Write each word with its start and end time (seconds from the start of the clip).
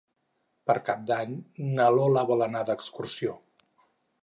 Per 0.69 0.75
Cap 0.87 1.03
d'Any 1.11 1.35
na 1.81 1.87
Lola 1.97 2.25
vol 2.33 2.43
anar 2.49 2.65
d'excursió. 2.71 3.39